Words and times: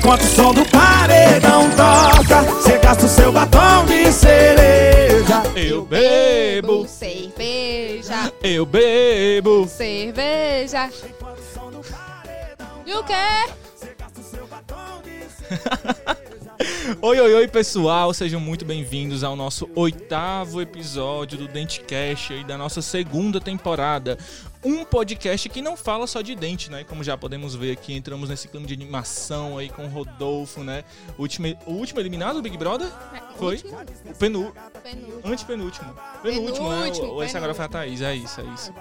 Enquanto 0.00 0.22
o 0.22 0.28
som 0.28 0.54
do 0.54 0.64
paredão 0.64 1.68
toca, 1.72 2.40
você 2.44 2.78
gasta 2.78 3.04
o 3.04 3.08
seu 3.08 3.30
batom 3.30 3.84
de 3.84 4.10
cereja. 4.10 5.42
Eu 5.54 5.84
bebo, 5.84 6.88
cerveja, 6.88 8.32
eu 8.42 8.64
bebo. 8.64 9.68
cerveja. 9.68 10.88
E 12.86 12.94
o 12.94 13.04
quê? 13.04 13.12
Oi, 17.00 17.20
oi, 17.20 17.34
oi, 17.34 17.48
pessoal, 17.48 18.12
sejam 18.12 18.40
muito 18.40 18.64
bem-vindos 18.64 19.24
ao 19.24 19.34
nosso 19.34 19.68
oitavo 19.74 20.60
episódio 20.60 21.38
do 21.38 21.48
Dentecast 21.48 22.34
aí 22.34 22.44
da 22.44 22.58
nossa 22.58 22.82
segunda 22.82 23.40
temporada. 23.40 24.18
Um 24.62 24.84
podcast 24.84 25.48
que 25.48 25.62
não 25.62 25.74
fala 25.74 26.06
só 26.06 26.20
de 26.20 26.34
dente, 26.34 26.70
né? 26.70 26.84
Como 26.84 27.02
já 27.02 27.16
podemos 27.16 27.54
ver 27.54 27.72
aqui, 27.72 27.94
entramos 27.94 28.28
nesse 28.28 28.46
clima 28.46 28.66
de 28.66 28.74
animação 28.74 29.56
aí 29.56 29.70
com 29.70 29.86
o 29.86 29.88
Rodolfo, 29.88 30.62
né? 30.62 30.84
O 31.16 31.22
último, 31.22 31.46
o 31.64 31.72
último 31.72 31.98
eliminado 31.98 32.34
do 32.36 32.42
Big 32.42 32.58
Brother? 32.58 32.86
Foi? 33.38 33.54
Último? 33.54 33.72
O 33.80 34.14
penu, 34.14 34.52
Penúltimo. 34.82 35.20
antepenúlttimo. 35.32 35.94
Penúltimo, 36.22 36.68
né? 36.68 36.80
Penúltimo, 36.82 37.06
Ou 37.06 37.24
esse 37.24 37.34
agora 37.38 37.54
foi 37.54 37.64
a 37.64 37.68
Thaís, 37.68 38.02
é 38.02 38.14
isso, 38.14 38.38
é 38.38 38.44
isso. 38.54 38.74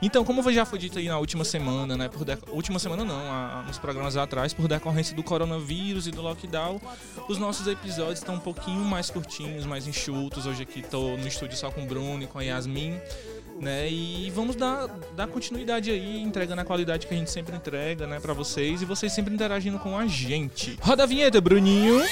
Então, 0.00 0.24
como 0.24 0.40
já 0.52 0.64
foi 0.64 0.78
dito 0.78 1.00
aí 1.00 1.08
na 1.08 1.18
última 1.18 1.42
semana, 1.44 1.96
né? 1.96 2.08
Por 2.08 2.24
Última 2.54 2.78
semana 2.78 3.04
não, 3.04 3.18
a- 3.18 3.64
nos 3.66 3.76
programas 3.78 4.16
atrás, 4.16 4.54
por 4.54 4.68
decorrência 4.68 5.16
do 5.16 5.22
coronavírus 5.24 6.06
e 6.06 6.12
do 6.12 6.22
lockdown, 6.22 6.80
os 7.28 7.38
nossos 7.38 7.66
episódios 7.66 8.20
estão 8.20 8.36
um 8.36 8.40
pouquinho 8.40 8.84
mais 8.84 9.10
curtinhos, 9.10 9.66
mais 9.66 9.88
enxutos. 9.88 10.46
Hoje 10.46 10.62
aqui 10.62 10.80
tô 10.80 11.16
no 11.16 11.26
estúdio 11.26 11.56
só 11.56 11.72
com 11.72 11.82
o 11.82 11.86
Bruno 11.86 12.22
e 12.22 12.26
com 12.28 12.38
a 12.38 12.42
Yasmin. 12.42 13.00
Né, 13.60 13.88
e 13.90 14.30
vamos 14.30 14.56
dar, 14.56 14.88
dar 15.16 15.26
continuidade 15.26 15.90
aí, 15.90 16.20
entregando 16.20 16.60
a 16.60 16.64
qualidade 16.64 17.06
que 17.06 17.14
a 17.14 17.16
gente 17.16 17.30
sempre 17.30 17.56
entrega, 17.56 18.06
né, 18.06 18.20
para 18.20 18.32
vocês 18.34 18.82
e 18.82 18.84
vocês 18.84 19.12
sempre 19.12 19.32
interagindo 19.32 19.78
com 19.78 19.96
a 19.96 20.06
gente. 20.06 20.76
Roda 20.80 21.04
a 21.04 21.06
vinheta, 21.06 21.40
Bruninho. 21.40 22.02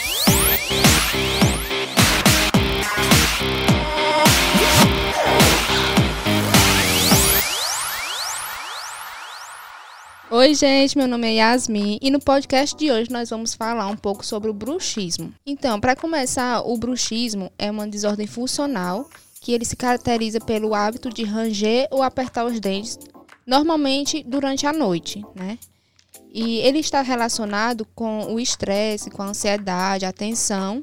Oi, 10.35 10.55
gente, 10.55 10.97
meu 10.97 11.07
nome 11.07 11.29
é 11.29 11.35
Yasmin 11.35 11.99
e 12.01 12.11
no 12.11 12.19
podcast 12.19 12.75
de 12.75 12.91
hoje 12.91 13.11
nós 13.11 13.29
vamos 13.29 13.53
falar 13.53 13.87
um 13.89 13.97
pouco 13.97 14.25
sobre 14.25 14.49
o 14.49 14.55
bruxismo. 14.55 15.31
Então, 15.45 15.79
para 15.79 15.95
começar, 15.95 16.63
o 16.63 16.75
bruxismo 16.79 17.53
é 17.59 17.71
uma 17.71 17.87
desordem 17.87 18.27
funcional 18.27 19.11
que 19.43 19.53
ele 19.53 19.65
se 19.65 19.75
caracteriza 19.75 20.41
pelo 20.41 20.73
hábito 20.73 21.11
de 21.11 21.25
ranger 21.25 21.89
ou 21.91 22.01
apertar 22.01 22.47
os 22.47 22.61
dentes, 22.61 22.97
normalmente 23.45 24.23
durante 24.23 24.69
a 24.69 24.73
noite, 24.73 25.21
né? 25.35 25.59
E 26.33 26.59
ele 26.59 26.79
está 26.79 27.03
relacionado 27.03 27.85
com 27.93 28.33
o 28.33 28.39
estresse, 28.39 29.11
com 29.11 29.21
a 29.21 29.27
ansiedade, 29.27 30.07
a 30.07 30.13
tensão 30.13 30.81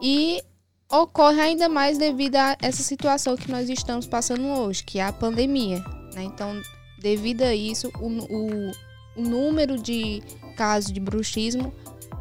e 0.00 0.42
ocorre 0.90 1.42
ainda 1.42 1.68
mais 1.68 1.98
devido 1.98 2.36
a 2.36 2.56
essa 2.62 2.82
situação 2.82 3.36
que 3.36 3.50
nós 3.50 3.68
estamos 3.68 4.06
passando 4.06 4.42
hoje, 4.42 4.82
que 4.82 4.98
é 4.98 5.04
a 5.04 5.12
pandemia, 5.12 5.78
né? 6.14 6.24
Então, 6.24 6.60
devido 6.98 7.42
a 7.42 7.54
isso, 7.54 7.92
o, 8.00 8.08
o, 8.08 8.72
o 9.16 9.22
número 9.22 9.78
de 9.78 10.22
casos 10.56 10.90
de 10.90 10.98
bruxismo 10.98 11.70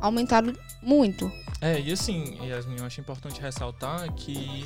aumentaram 0.02 0.53
muito. 0.83 1.31
É, 1.61 1.80
e 1.80 1.94
assim, 1.94 2.38
Yasmin, 2.44 2.78
eu 2.80 2.85
acho 2.85 3.00
importante 3.00 3.39
ressaltar 3.39 4.11
que, 4.16 4.66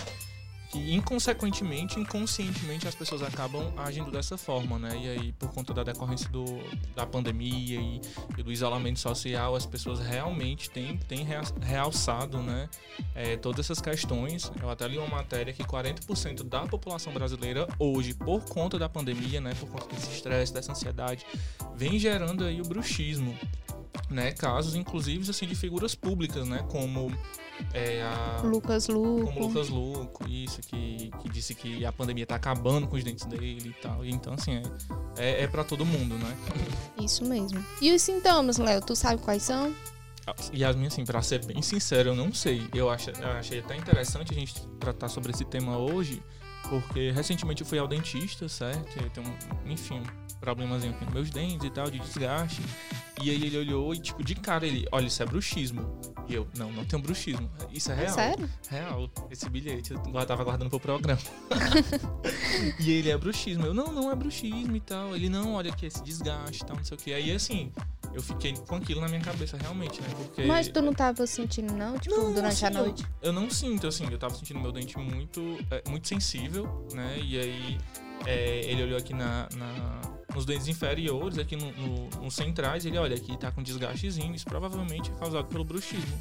que 0.72 0.94
inconsequentemente, 0.94 2.00
inconscientemente, 2.00 2.88
as 2.88 2.96
pessoas 2.96 3.22
acabam 3.22 3.72
agindo 3.78 4.12
dessa 4.12 4.38
forma, 4.38 4.78
né? 4.78 4.90
E 4.98 5.10
aí, 5.10 5.32
por 5.34 5.54
conta 5.54 5.74
da 5.74 5.84
decorrência 5.84 6.30
do, 6.30 6.46
da 6.96 7.06
pandemia 7.06 7.80
e, 7.80 8.02
e 8.38 8.44
do 8.44 8.52
isolamento 8.52 9.00
social, 9.00 9.56
as 9.56 9.66
pessoas 9.66 10.00
realmente 10.00 10.70
têm, 10.70 10.98
têm 10.98 11.24
rea- 11.24 11.42
realçado, 11.62 12.40
né? 12.42 12.70
é, 13.14 13.38
todas 13.38 13.66
essas 13.66 13.82
questões. 13.82 14.52
Eu 14.62 14.70
até 14.70 14.88
li 14.88 14.98
uma 14.98 15.08
matéria 15.08 15.54
que 15.54 15.64
40% 15.64 16.44
da 16.44 16.66
população 16.66 17.14
brasileira 17.14 17.68
hoje, 17.80 18.14
por 18.14 18.44
conta 18.46 18.78
da 18.78 18.90
pandemia, 18.90 19.40
né? 19.42 19.54
Por 19.60 19.70
conta 19.70 19.94
desse 19.96 20.12
estresse, 20.12 20.54
dessa 20.54 20.72
ansiedade, 20.72 21.26
vem 21.76 21.98
gerando 21.98 22.44
aí 22.44 22.62
o 22.62 22.66
bruxismo. 22.66 23.38
Né, 24.16 24.32
casos 24.32 24.76
inclusive 24.76 25.30
assim 25.30 25.46
de 25.46 25.56
figuras 25.56 25.94
públicas, 25.94 26.48
né, 26.48 26.66
como 26.72 27.12
é, 27.74 28.02
a 28.02 28.42
Lucas 28.44 28.88
como 28.88 29.00
Luco. 29.00 29.40
Lucas 29.40 29.68
Luco, 29.68 30.30
isso, 30.30 30.62
que, 30.62 31.12
que 31.22 31.30
disse 31.30 31.54
que 31.54 31.86
a 31.86 31.92
pandemia 31.92 32.26
tá 32.26 32.36
acabando 32.36 32.88
com 32.88 32.96
os 32.96 33.04
dentes 33.04 33.26
dele 33.26 33.70
e 33.78 33.82
tal. 33.82 34.06
Então, 34.06 34.34
assim, 34.34 34.62
é, 35.18 35.32
é, 35.42 35.44
é 35.44 35.48
para 35.48 35.66
todo 35.66 35.86
mundo, 35.86 36.16
né? 36.16 36.38
Isso 36.98 37.26
mesmo. 37.26 37.64
E 37.82 37.94
os 37.94 38.02
sintomas, 38.02 38.58
Léo, 38.58 38.82
tu 38.82 38.96
sabe 38.96 39.22
quais 39.22 39.44
são? 39.44 39.74
Yasmin, 40.54 40.88
assim, 40.88 41.06
pra 41.06 41.22
ser 41.22 41.46
bem 41.46 41.62
sincero, 41.62 42.10
eu 42.10 42.16
não 42.16 42.34
sei. 42.34 42.68
Eu, 42.74 42.90
acho, 42.90 43.12
eu 43.12 43.32
achei 43.32 43.60
até 43.60 43.76
interessante 43.76 44.32
a 44.32 44.36
gente 44.36 44.66
tratar 44.80 45.10
sobre 45.10 45.32
esse 45.32 45.44
tema 45.46 45.78
hoje, 45.78 46.24
porque 46.70 47.12
recentemente 47.12 47.62
eu 47.62 47.68
fui 47.68 47.80
ao 47.80 47.88
dentista, 47.88 48.48
certo? 48.48 49.02
Eu 49.02 49.10
tenho, 49.10 49.28
um, 49.28 49.72
enfim, 49.72 50.00
um 50.00 50.40
problemazinho 50.40 50.94
aqui 50.94 51.06
nos 51.06 51.14
meus 51.14 51.30
dentes 51.30 51.66
e 51.66 51.70
tal, 51.70 51.90
de 51.90 52.00
desgaste. 52.00 52.62
E 53.22 53.30
aí 53.30 53.44
ele 53.46 53.58
olhou 53.58 53.94
e, 53.94 54.00
tipo, 54.00 54.24
de 54.24 54.36
cara 54.36 54.66
ele, 54.66 54.86
olha, 54.92 55.08
isso 55.08 55.24
é 55.24 55.26
bruxismo. 55.26 56.00
E 56.28 56.34
eu, 56.34 56.48
não, 56.58 56.72
não 56.72 56.84
tenho 56.84 57.02
bruxismo. 57.02 57.50
Isso 57.72 57.92
é 57.92 57.96
real. 57.96 58.14
Sério? 58.14 58.50
Real, 58.70 59.10
esse 59.30 59.50
bilhete, 59.50 59.94
eu 59.94 60.26
tava 60.26 60.44
guardando 60.44 60.70
pro 60.70 60.80
programa. 60.80 61.22
e 62.80 62.92
ele 62.92 63.10
é 63.10 63.18
bruxismo. 63.18 63.66
Eu, 63.66 63.74
não, 63.74 63.92
não 63.92 64.12
é 64.12 64.16
bruxismo 64.16 64.76
e 64.76 64.80
tal. 64.80 65.16
Ele, 65.16 65.30
não, 65.30 65.54
olha 65.54 65.72
aqui, 65.72 65.86
esse 65.86 66.04
desgaste 66.04 66.64
e 66.64 66.66
tal, 66.66 66.76
não 66.76 66.84
sei 66.84 66.98
o 66.98 67.00
que. 67.00 67.14
Aí, 67.14 67.32
assim, 67.32 67.72
eu 68.16 68.22
fiquei 68.22 68.54
com 68.54 68.76
aquilo 68.78 69.02
na 69.02 69.08
minha 69.08 69.20
cabeça, 69.22 69.58
realmente, 69.58 70.02
né? 70.02 70.08
Porque. 70.16 70.44
Mas 70.44 70.68
tu 70.70 70.82
não 70.82 70.94
tava 70.94 71.28
sentindo, 71.28 71.74
não? 71.74 71.98
Tipo, 72.00 72.16
Não, 72.16 72.34
durante 72.34 72.64
a 72.66 72.70
assim, 72.70 72.78
eu- 72.78 72.84
noite? 72.84 73.06
Eu, 73.22 73.34
não 73.34 73.50
sinto, 73.50 73.88
assim, 73.88 74.08
eu 74.10 74.18
tava 74.18 74.34
sentindo 74.34 74.60
meu 74.60 74.72
dente 74.72 74.98
muito, 74.98 75.58
é, 75.70 75.84
muito 75.90 76.08
sensível, 76.08 76.88
né? 76.94 77.20
E 77.22 77.38
aí 77.38 77.78
é, 78.26 78.62
ele 78.72 78.84
olhou 78.84 78.98
aqui 78.98 79.14
na, 79.14 79.48
na- 79.56 80.02
nos 80.34 80.46
dentes 80.46 80.68
inferiores, 80.68 81.38
aqui 81.38 81.56
no, 81.56 81.72
no- 81.74 82.10
nos 82.24 82.34
centrais, 82.36 82.86
ele 82.86 82.98
olha, 82.98 83.16
aqui 83.16 83.38
tá 83.38 83.52
com 83.52 83.62
desgastezinho, 83.62 84.34
isso 84.34 84.46
provavelmente 84.46 85.12
é 85.12 85.14
causado 85.16 85.48
pelo 85.48 85.64
bruxismo. 85.64 86.20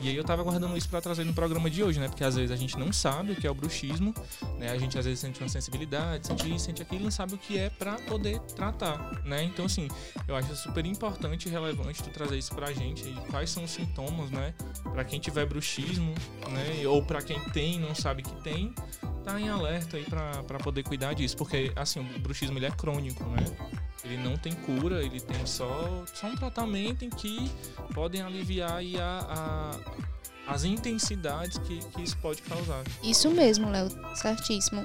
E 0.00 0.08
aí 0.08 0.16
eu 0.16 0.24
tava 0.24 0.42
guardando 0.42 0.76
isso 0.76 0.88
pra 0.88 1.00
trazer 1.00 1.24
no 1.24 1.32
programa 1.32 1.70
de 1.70 1.82
hoje, 1.82 2.00
né? 2.00 2.08
Porque 2.08 2.24
às 2.24 2.34
vezes 2.34 2.50
a 2.50 2.56
gente 2.56 2.78
não 2.78 2.92
sabe 2.92 3.32
o 3.32 3.36
que 3.36 3.46
é 3.46 3.50
o 3.50 3.54
bruxismo, 3.54 4.14
né? 4.58 4.70
A 4.70 4.78
gente 4.78 4.98
às 4.98 5.04
vezes 5.04 5.20
sente 5.20 5.40
uma 5.40 5.48
sensibilidade, 5.48 6.26
sente 6.26 6.52
isso, 6.52 6.64
sente 6.64 6.82
aquilo, 6.82 7.04
não 7.04 7.10
sabe 7.10 7.34
o 7.34 7.38
que 7.38 7.58
é 7.58 7.70
pra 7.70 7.94
poder 7.94 8.40
tratar, 8.40 9.22
né? 9.24 9.44
Então 9.44 9.66
assim, 9.66 9.88
eu 10.26 10.34
acho 10.34 10.54
super 10.56 10.84
importante 10.86 11.48
e 11.48 11.50
relevante 11.50 12.02
tu 12.02 12.10
trazer 12.10 12.38
isso 12.38 12.54
pra 12.54 12.72
gente 12.72 13.04
quais 13.30 13.50
são 13.50 13.64
os 13.64 13.70
sintomas, 13.70 14.30
né? 14.30 14.54
Pra 14.92 15.04
quem 15.04 15.20
tiver 15.20 15.46
bruxismo, 15.46 16.14
né? 16.50 16.86
Ou 16.86 17.02
pra 17.02 17.22
quem 17.22 17.38
tem 17.50 17.78
não 17.78 17.94
sabe 17.94 18.22
que 18.22 18.34
tem, 18.42 18.74
tá 19.24 19.40
em 19.40 19.48
alerta 19.48 19.96
aí 19.96 20.04
pra 20.04 20.58
poder 20.58 20.82
cuidar 20.82 21.14
disso, 21.14 21.36
porque 21.36 21.72
assim, 21.76 22.00
o 22.00 22.18
bruxismo 22.20 22.58
ele 22.58 22.66
é 22.66 22.70
crônico, 22.70 23.24
né? 23.24 23.44
Ele 24.04 24.16
não 24.16 24.36
tem 24.36 24.52
cura, 24.52 25.02
ele 25.04 25.20
tem 25.20 25.46
só, 25.46 26.02
só 26.12 26.26
um 26.26 26.34
tratamento 26.36 27.04
em 27.04 27.10
que 27.10 27.50
podem 27.94 28.20
aliviar 28.20 28.72
aí 28.78 28.98
a, 28.98 29.26
a- 29.28 30.52
as 30.52 30.64
intensidades 30.64 31.58
que, 31.58 31.78
que 31.78 32.02
isso 32.02 32.16
pode 32.18 32.42
causar. 32.42 32.82
Isso 33.02 33.30
mesmo, 33.30 33.70
Léo, 33.70 33.88
certíssimo. 34.16 34.84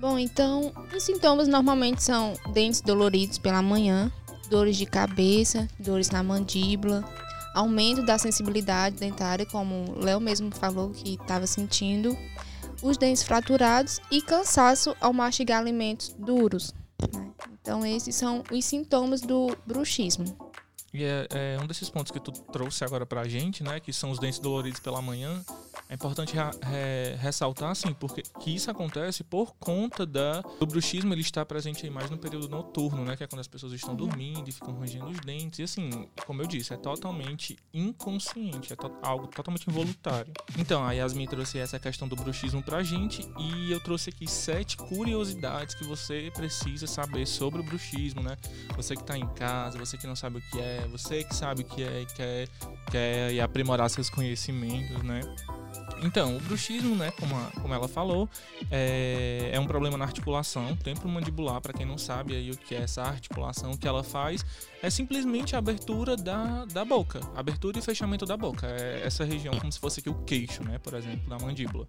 Bom, 0.00 0.18
então, 0.18 0.72
os 0.94 1.02
sintomas 1.04 1.46
normalmente 1.46 2.02
são 2.02 2.34
dentes 2.52 2.80
doloridos 2.80 3.38
pela 3.38 3.62
manhã, 3.62 4.10
dores 4.50 4.76
de 4.76 4.84
cabeça, 4.84 5.68
dores 5.78 6.10
na 6.10 6.22
mandíbula, 6.24 7.04
aumento 7.54 8.02
da 8.04 8.18
sensibilidade 8.18 8.96
dentária, 8.96 9.46
como 9.46 9.92
o 9.96 10.04
Léo 10.04 10.20
mesmo 10.20 10.50
falou 10.54 10.90
que 10.90 11.14
estava 11.14 11.46
sentindo, 11.46 12.14
os 12.82 12.96
dentes 12.96 13.22
fraturados 13.22 14.00
e 14.10 14.20
cansaço 14.22 14.96
ao 15.00 15.12
mastigar 15.12 15.60
alimentos 15.60 16.14
duros. 16.18 16.74
né? 17.12 17.30
Então, 17.60 17.84
esses 17.84 18.14
são 18.14 18.42
os 18.50 18.64
sintomas 18.64 19.20
do 19.20 19.56
bruxismo. 19.66 20.24
E 20.94 21.04
é, 21.04 21.26
é 21.30 21.58
um 21.60 21.66
desses 21.66 21.90
pontos 21.90 22.10
que 22.10 22.20
tu 22.20 22.32
trouxe 22.32 22.84
agora 22.84 23.04
pra 23.04 23.28
gente, 23.28 23.62
né? 23.62 23.80
Que 23.80 23.92
são 23.92 24.10
os 24.10 24.18
dentes 24.18 24.38
doloridos 24.38 24.80
pela 24.80 25.02
manhã. 25.02 25.44
É 25.88 25.94
importante 25.94 26.34
re- 26.34 27.14
ressaltar, 27.20 27.70
assim, 27.70 27.94
porque 27.94 28.22
que 28.40 28.54
isso 28.54 28.68
acontece 28.70 29.22
por 29.22 29.54
conta 29.54 30.04
da, 30.04 30.40
do 30.58 30.66
bruxismo, 30.66 31.14
ele 31.14 31.20
está 31.20 31.46
presente 31.46 31.84
aí 31.86 31.90
mais 31.90 32.10
no 32.10 32.18
período 32.18 32.48
noturno, 32.48 33.04
né? 33.04 33.16
Que 33.16 33.22
é 33.22 33.26
quando 33.28 33.40
as 33.40 33.46
pessoas 33.46 33.72
estão 33.72 33.94
dormindo 33.94 34.48
e 34.48 34.52
ficam 34.52 34.74
rangendo 34.74 35.06
os 35.06 35.20
dentes. 35.20 35.60
E 35.60 35.62
assim, 35.62 36.08
como 36.26 36.42
eu 36.42 36.46
disse, 36.48 36.74
é 36.74 36.76
totalmente 36.76 37.56
inconsciente, 37.72 38.72
é 38.72 38.76
to- 38.76 38.90
algo 39.00 39.28
totalmente 39.28 39.68
involuntário. 39.70 40.32
Então, 40.58 40.84
a 40.84 40.92
Yasmin 40.92 41.26
trouxe 41.26 41.58
essa 41.58 41.78
questão 41.78 42.08
do 42.08 42.16
bruxismo 42.16 42.62
pra 42.62 42.82
gente 42.82 43.22
e 43.38 43.70
eu 43.70 43.78
trouxe 43.80 44.10
aqui 44.10 44.26
sete 44.28 44.76
curiosidades 44.76 45.74
que 45.76 45.84
você 45.84 46.30
precisa 46.34 46.86
saber 46.88 47.26
sobre 47.26 47.60
o 47.60 47.62
bruxismo, 47.62 48.22
né? 48.22 48.36
Você 48.76 48.96
que 48.96 49.04
tá 49.04 49.16
em 49.16 49.26
casa, 49.34 49.78
você 49.78 49.96
que 49.96 50.06
não 50.06 50.16
sabe 50.16 50.38
o 50.38 50.40
que 50.50 50.58
é, 50.58 50.86
você 50.88 51.22
que 51.22 51.34
sabe 51.34 51.62
o 51.62 51.64
que 51.64 51.82
é 51.84 52.02
e 52.02 52.06
quer, 52.06 52.48
quer 52.90 53.40
aprimorar 53.40 53.88
seus 53.88 54.10
conhecimentos, 54.10 55.02
né? 55.04 55.20
Então, 56.02 56.36
o 56.36 56.40
bruxismo, 56.40 56.94
né, 56.94 57.10
como, 57.18 57.34
a- 57.36 57.50
como 57.60 57.72
ela 57.74 57.88
falou, 57.88 58.28
é, 58.70 59.50
é 59.52 59.58
um 59.60 59.66
problema 59.66 59.96
na 59.96 60.04
articulação 60.04 60.76
temporomandibular. 60.76 61.60
Para 61.60 61.72
quem 61.72 61.86
não 61.86 61.96
sabe 61.98 62.34
aí 62.34 62.50
o 62.50 62.56
que 62.56 62.74
é 62.74 62.82
essa 62.82 63.02
articulação, 63.02 63.72
o 63.72 63.78
que 63.78 63.88
ela 63.88 64.04
faz 64.04 64.44
é 64.82 64.90
simplesmente 64.90 65.54
a 65.54 65.58
abertura 65.58 66.16
da, 66.16 66.64
da 66.66 66.84
boca. 66.84 67.20
Abertura 67.34 67.78
e 67.78 67.82
fechamento 67.82 68.26
da 68.26 68.36
boca. 68.36 68.66
É 68.66 69.02
essa 69.04 69.24
região, 69.24 69.54
como 69.58 69.72
se 69.72 69.78
fosse 69.78 70.00
aqui 70.00 70.10
o 70.10 70.14
queixo, 70.14 70.62
né? 70.62 70.78
Por 70.78 70.94
exemplo, 70.94 71.28
da 71.28 71.38
mandíbula. 71.38 71.86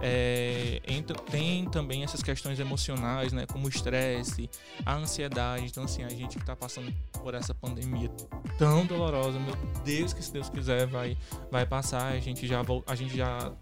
É, 0.00 0.80
entra, 0.86 1.16
tem 1.16 1.68
também 1.68 2.04
essas 2.04 2.22
questões 2.22 2.58
emocionais, 2.58 3.32
né? 3.32 3.46
Como 3.46 3.66
o 3.66 3.68
estresse, 3.68 4.48
a 4.84 4.94
ansiedade. 4.94 5.66
Então, 5.66 5.84
assim, 5.84 6.04
a 6.04 6.08
gente 6.08 6.36
que 6.36 6.42
está 6.42 6.56
passando 6.56 6.92
por 7.22 7.34
essa 7.34 7.54
pandemia 7.54 8.10
tão 8.58 8.86
dolorosa, 8.86 9.38
meu 9.38 9.54
Deus, 9.84 10.12
que 10.12 10.22
se 10.22 10.32
Deus 10.32 10.48
quiser 10.48 10.86
vai, 10.86 11.16
vai 11.50 11.66
passar. 11.66 12.12
A 12.12 12.18
gente 12.18 12.46
já, 12.46 12.62
a 12.86 12.94
gente 12.94 13.16
já 13.16 13.52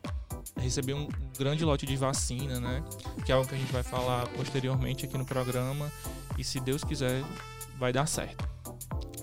recebeu 0.57 0.97
um 0.97 1.09
grande 1.39 1.65
lote 1.65 1.87
de 1.87 1.97
vacina, 1.97 2.61
né? 2.61 2.85
Que 3.25 3.33
é 3.33 3.35
algo 3.35 3.49
que 3.49 3.55
a 3.55 3.59
gente 3.59 3.73
vai 3.73 3.83
falar 3.83 4.27
posteriormente 4.29 5.07
aqui 5.07 5.19
no 5.19 5.25
programa. 5.25 5.91
E 6.39 6.45
se 6.45 6.59
Deus 6.61 6.83
quiser, 6.83 7.23
vai 7.79 7.93
dar 7.93 8.07
certo. 8.07 8.49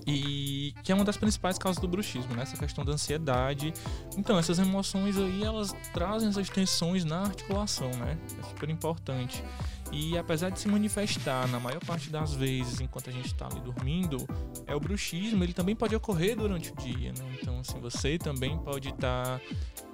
E 0.06 0.74
que 0.84 0.92
é 0.92 0.96
uma 0.96 1.06
das 1.06 1.18
principais 1.18 1.58
causas 1.58 1.80
do 1.82 1.88
bruxismo, 1.88 2.34
né? 2.36 2.44
Essa 2.44 2.58
questão 2.58 2.84
da 2.84 2.94
ansiedade. 2.94 3.74
Então, 4.18 4.38
essas 4.38 4.58
emoções 4.58 5.18
aí, 5.18 5.44
elas 5.44 5.76
trazem 5.94 6.30
essas 6.30 6.50
tensões 6.50 7.06
na 7.06 7.22
articulação, 7.22 7.90
né? 7.92 8.18
É 8.40 8.44
super 8.44 8.70
importante. 8.70 9.44
E 9.92 10.18
apesar 10.18 10.50
de 10.50 10.60
se 10.60 10.68
manifestar 10.68 11.48
na 11.50 11.60
maior 11.60 11.84
parte 11.84 12.10
das 12.10 12.34
vezes 12.34 12.80
enquanto 12.80 13.10
a 13.10 13.14
gente 13.14 13.28
está 13.28 13.48
ali 13.48 13.60
dormindo, 13.60 14.26
é 14.66 14.74
o 14.74 14.80
bruxismo, 14.80 15.44
ele 15.44 15.54
também 15.54 15.76
pode 15.76 15.96
ocorrer 15.96 16.36
durante 16.36 16.72
o 16.72 16.76
dia, 16.76 17.12
né? 17.12 17.38
Então, 17.40 17.60
assim, 17.60 17.80
você 17.80 18.18
também 18.18 18.58
pode 18.58 18.90
estar 18.90 19.40
tá 19.40 19.42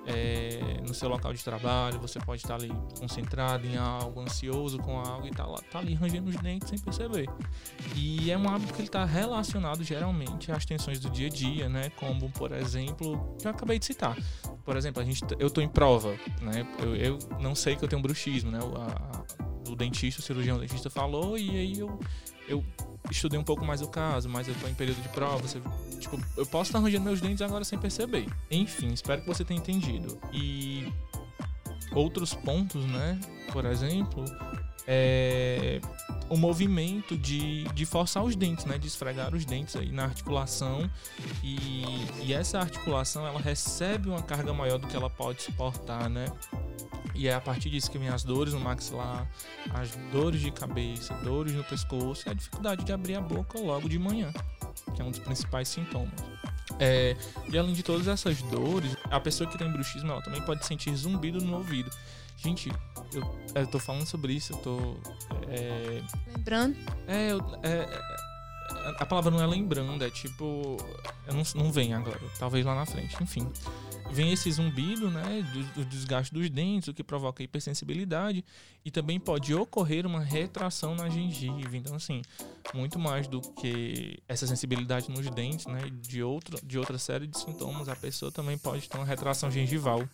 é, 0.07 0.81
no 0.87 0.93
seu 0.93 1.09
local 1.09 1.33
de 1.33 1.43
trabalho, 1.43 1.99
você 1.99 2.17
pode 2.19 2.41
estar 2.41 2.55
ali 2.55 2.71
concentrado 2.97 3.67
em 3.67 3.75
algo, 3.75 4.21
ansioso 4.21 4.79
com 4.79 4.97
algo 4.97 5.27
e 5.27 5.31
tá, 5.31 5.45
lá, 5.45 5.59
tá 5.69 5.79
ali 5.79 5.93
rangendo 5.93 6.29
os 6.29 6.37
dentes 6.37 6.69
sem 6.69 6.79
perceber. 6.79 7.29
E 7.93 8.31
é 8.31 8.37
um 8.37 8.47
hábito 8.47 8.73
que 8.73 8.79
ele 8.79 8.87
está 8.87 9.03
relacionado 9.03 9.83
geralmente 9.83 10.51
às 10.51 10.65
tensões 10.65 10.99
do 10.99 11.09
dia 11.09 11.27
a 11.27 11.29
dia, 11.29 11.67
né? 11.67 11.89
Como, 11.97 12.29
por 12.31 12.53
exemplo, 12.53 13.35
que 13.37 13.47
eu 13.47 13.51
acabei 13.51 13.77
de 13.77 13.85
citar. 13.85 14.17
Por 14.63 14.77
exemplo, 14.77 15.01
a 15.01 15.05
gente, 15.05 15.23
eu 15.37 15.47
estou 15.47 15.61
em 15.61 15.67
prova, 15.69 16.17
né? 16.41 16.65
Eu, 16.79 16.95
eu, 16.95 17.19
não 17.39 17.53
sei 17.53 17.75
que 17.75 17.83
eu 17.83 17.89
tenho 17.89 18.01
bruxismo, 18.01 18.49
né? 18.49 18.59
O, 18.59 18.77
a, 18.77 19.25
o 19.69 19.75
dentista, 19.75 20.21
o 20.21 20.23
cirurgião 20.23 20.57
dentista 20.57 20.89
falou 20.89 21.37
e 21.37 21.49
aí 21.49 21.79
eu, 21.79 21.99
eu 22.47 22.63
estudei 23.09 23.39
um 23.39 23.43
pouco 23.43 23.65
mais 23.65 23.81
o 23.81 23.87
caso, 23.87 24.29
mas 24.29 24.47
eu 24.47 24.55
tô 24.55 24.67
em 24.67 24.73
período 24.73 25.01
de 25.01 25.09
prova, 25.09 25.47
você, 25.47 25.61
tipo, 25.99 26.19
eu 26.35 26.45
posso 26.45 26.69
estar 26.69 26.79
arranjando 26.79 27.05
meus 27.05 27.21
dentes 27.21 27.41
agora 27.41 27.63
sem 27.63 27.77
perceber. 27.77 28.27
Enfim, 28.49 28.93
espero 28.93 29.21
que 29.21 29.27
você 29.27 29.43
tenha 29.43 29.59
entendido. 29.59 30.17
E 30.33 30.91
outros 31.93 32.33
pontos, 32.33 32.85
né? 32.85 33.19
Por 33.51 33.65
exemplo, 33.65 34.23
é 34.85 35.79
o 36.29 36.35
movimento 36.35 37.17
de, 37.17 37.63
de 37.73 37.85
forçar 37.85 38.23
os 38.23 38.35
dentes, 38.35 38.65
né? 38.65 38.77
De 38.77 38.87
esfregar 38.87 39.33
os 39.33 39.45
dentes 39.45 39.75
aí 39.75 39.91
na 39.91 40.05
articulação. 40.05 40.89
E, 41.43 41.83
e 42.23 42.33
essa 42.33 42.59
articulação, 42.59 43.25
ela 43.25 43.39
recebe 43.39 44.09
uma 44.09 44.21
carga 44.21 44.53
maior 44.53 44.77
do 44.77 44.87
que 44.87 44.95
ela 44.95 45.09
pode 45.09 45.41
suportar, 45.41 46.09
né? 46.09 46.25
E 47.17 47.27
é 47.27 47.33
a 47.33 47.41
partir 47.41 47.69
disso 47.69 47.89
que 47.89 47.97
vem 47.97 48.09
as 48.09 48.23
dores 48.23 48.53
no 48.53 48.59
maxilar, 48.59 49.27
as 49.73 49.89
dores 50.11 50.39
de 50.39 50.51
cabeça, 50.51 51.13
dores 51.15 51.53
no 51.53 51.63
pescoço 51.63 52.27
e 52.27 52.29
a 52.29 52.33
dificuldade 52.33 52.83
de 52.83 52.93
abrir 52.93 53.15
a 53.15 53.21
boca 53.21 53.59
logo 53.59 53.89
de 53.89 53.97
manhã, 53.97 54.31
que 54.95 55.01
é 55.01 55.05
um 55.05 55.09
dos 55.09 55.19
principais 55.19 55.67
sintomas. 55.67 56.13
É, 56.79 57.17
e 57.51 57.57
além 57.57 57.73
de 57.73 57.81
todas 57.81 58.07
essas 58.07 58.39
dores, 58.43 58.95
a 59.05 59.19
pessoa 59.19 59.49
que 59.49 59.57
tem 59.57 59.71
bruxismo 59.71 60.11
ela 60.11 60.21
também 60.21 60.41
pode 60.41 60.63
sentir 60.65 60.95
zumbido 60.95 61.41
no 61.41 61.57
ouvido. 61.57 61.89
Gente, 62.37 62.71
eu, 63.11 63.39
eu 63.55 63.65
tô 63.65 63.79
falando 63.79 64.05
sobre 64.05 64.33
isso, 64.33 64.53
eu 64.53 64.57
tô. 64.57 64.95
É, 65.47 66.03
lembrando? 66.35 66.77
É, 67.07 67.31
eu, 67.31 67.39
é, 67.63 67.87
a 68.99 69.05
palavra 69.07 69.31
não 69.31 69.41
é 69.41 69.47
lembrando, 69.47 70.03
é 70.03 70.09
tipo. 70.11 70.77
Eu 71.25 71.33
não, 71.33 71.43
não 71.55 71.71
vem 71.71 71.95
agora, 71.95 72.19
talvez 72.37 72.63
lá 72.63 72.75
na 72.75 72.85
frente, 72.85 73.15
enfim 73.21 73.51
vem 74.11 74.31
esse 74.31 74.51
zumbido, 74.51 75.09
né, 75.09 75.45
do, 75.53 75.63
do, 75.73 75.85
desgaste 75.85 76.33
dos 76.33 76.49
dentes, 76.49 76.87
o 76.87 76.93
que 76.93 77.03
provoca 77.03 77.43
hipersensibilidade 77.43 78.43
e 78.83 78.91
também 78.91 79.19
pode 79.19 79.53
ocorrer 79.53 80.05
uma 80.05 80.21
retração 80.21 80.95
na 80.95 81.09
gengiva. 81.09 81.75
Então, 81.75 81.95
assim, 81.95 82.21
muito 82.73 82.97
mais 82.97 83.27
do 83.27 83.41
que 83.41 84.19
essa 84.27 84.47
sensibilidade 84.47 85.09
nos 85.09 85.29
dentes, 85.29 85.65
né, 85.65 85.89
de 86.01 86.23
outra, 86.23 86.59
de 86.63 86.77
outra 86.77 86.97
série 86.97 87.27
de 87.27 87.37
sintomas, 87.37 87.89
a 87.89 87.95
pessoa 87.95 88.31
também 88.31 88.57
pode 88.57 88.87
ter 88.87 88.97
uma 88.97 89.05
retração 89.05 89.51
gengival. 89.51 90.07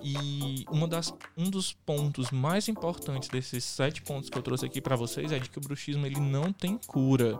E 0.00 0.64
uma 0.70 0.86
das, 0.86 1.12
um 1.36 1.50
dos 1.50 1.72
pontos 1.72 2.30
mais 2.30 2.68
importantes 2.68 3.28
desses 3.28 3.64
sete 3.64 4.00
pontos 4.00 4.30
que 4.30 4.38
eu 4.38 4.42
trouxe 4.42 4.64
aqui 4.64 4.80
para 4.80 4.96
vocês 4.96 5.32
é 5.32 5.38
de 5.38 5.50
que 5.50 5.58
o 5.58 5.60
bruxismo 5.60 6.06
ele 6.06 6.20
não 6.20 6.52
tem 6.52 6.78
cura, 6.78 7.38